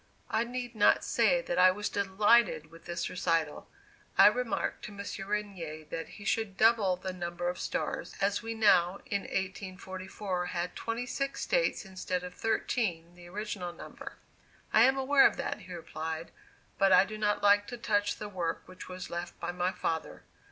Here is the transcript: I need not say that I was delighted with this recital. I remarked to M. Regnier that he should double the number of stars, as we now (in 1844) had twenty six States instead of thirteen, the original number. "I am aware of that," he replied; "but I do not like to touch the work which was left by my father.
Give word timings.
I 0.31 0.43
need 0.43 0.73
not 0.73 1.03
say 1.03 1.43
that 1.43 1.59
I 1.59 1.69
was 1.69 1.87
delighted 1.87 2.71
with 2.71 2.85
this 2.85 3.07
recital. 3.07 3.69
I 4.17 4.25
remarked 4.29 4.83
to 4.85 4.91
M. 4.91 4.97
Regnier 5.27 5.85
that 5.91 6.07
he 6.17 6.25
should 6.25 6.57
double 6.57 6.95
the 6.95 7.13
number 7.13 7.49
of 7.49 7.59
stars, 7.59 8.15
as 8.19 8.41
we 8.41 8.55
now 8.55 8.99
(in 9.05 9.21
1844) 9.21 10.45
had 10.47 10.75
twenty 10.75 11.05
six 11.05 11.41
States 11.41 11.85
instead 11.85 12.23
of 12.23 12.33
thirteen, 12.33 13.13
the 13.13 13.27
original 13.29 13.71
number. 13.73 14.17
"I 14.73 14.85
am 14.85 14.97
aware 14.97 15.27
of 15.27 15.37
that," 15.37 15.59
he 15.59 15.71
replied; 15.75 16.31
"but 16.79 16.91
I 16.91 17.05
do 17.05 17.15
not 17.19 17.43
like 17.43 17.67
to 17.67 17.77
touch 17.77 18.15
the 18.17 18.27
work 18.27 18.63
which 18.65 18.89
was 18.89 19.11
left 19.11 19.39
by 19.39 19.51
my 19.51 19.71
father. 19.71 20.23